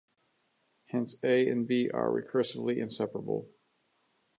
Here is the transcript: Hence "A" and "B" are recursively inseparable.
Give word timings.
Hence 0.87 1.17
"A" 1.23 1.47
and 1.47 1.67
"B" 1.67 1.91
are 1.93 2.09
recursively 2.09 2.77
inseparable. 2.77 3.49